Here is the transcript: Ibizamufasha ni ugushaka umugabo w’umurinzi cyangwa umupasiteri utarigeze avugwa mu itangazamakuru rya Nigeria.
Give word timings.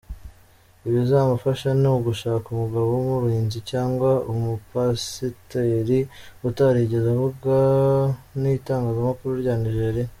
Ibizamufasha 0.87 1.69
ni 1.81 1.87
ugushaka 1.97 2.45
umugabo 2.49 2.87
w’umurinzi 2.93 3.59
cyangwa 3.71 4.09
umupasiteri 4.31 5.99
utarigeze 6.47 7.07
avugwa 7.11 7.57
mu 8.39 8.45
itangazamakuru 8.57 9.33
rya 9.41 9.55
Nigeria. 9.63 10.07